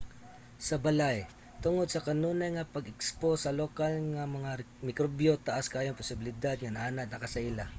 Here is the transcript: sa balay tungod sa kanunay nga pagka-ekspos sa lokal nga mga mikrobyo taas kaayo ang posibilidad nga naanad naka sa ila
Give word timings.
sa 0.67 0.75
balay 0.85 1.17
tungod 1.63 1.87
sa 1.91 2.03
kanunay 2.07 2.49
nga 2.53 2.69
pagka-ekspos 2.73 3.37
sa 3.41 3.55
lokal 3.61 3.93
nga 4.15 4.23
mga 4.37 4.51
mikrobyo 4.87 5.33
taas 5.47 5.65
kaayo 5.71 5.89
ang 5.91 6.01
posibilidad 6.01 6.55
nga 6.59 6.73
naanad 6.75 7.09
naka 7.09 7.29
sa 7.33 7.43
ila 7.49 7.65